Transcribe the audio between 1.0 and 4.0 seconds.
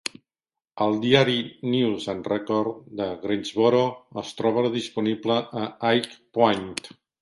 diari "News and Record" de Greensboro